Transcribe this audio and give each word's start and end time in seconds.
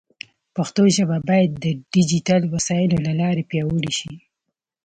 پښتو 0.55 0.83
ژبه 0.95 1.17
باید 1.29 1.51
د 1.63 1.65
ډیجیټل 1.93 2.41
وسایلو 2.55 2.97
له 3.05 3.11
لارې 3.21 3.47
پیاوړې 3.49 3.91
شي. 3.99 4.13